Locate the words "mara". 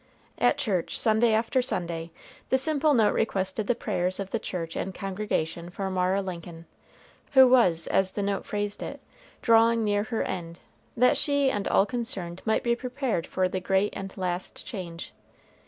5.91-6.23